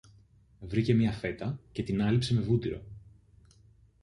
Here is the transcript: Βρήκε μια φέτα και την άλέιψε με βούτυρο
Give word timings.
Βρήκε 0.59 0.93
μια 0.93 1.11
φέτα 1.11 1.59
και 1.71 1.83
την 1.83 2.01
άλέιψε 2.03 2.33
με 2.33 2.41
βούτυρο 2.41 2.81